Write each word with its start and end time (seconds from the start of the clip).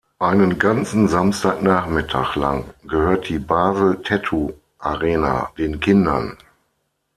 Einen 0.17 0.57
ganzen 0.57 1.07
Samstag-Nachmittag 1.07 2.35
lang 2.35 2.65
gehört 2.85 3.29
die 3.29 3.37
Basel 3.37 4.01
Tattoo 4.01 4.51
Arena 4.79 5.51
den 5.59 5.79
Kindern. 5.79 6.39